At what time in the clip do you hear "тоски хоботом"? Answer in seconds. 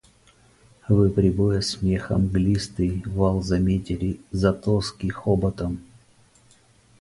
4.51-5.79